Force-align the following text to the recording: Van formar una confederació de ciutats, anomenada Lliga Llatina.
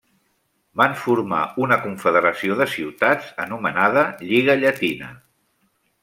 Van 0.81 0.93
formar 1.01 1.41
una 1.65 1.75
confederació 1.83 2.57
de 2.61 2.67
ciutats, 2.71 3.27
anomenada 3.43 4.05
Lliga 4.31 4.57
Llatina. 4.63 5.11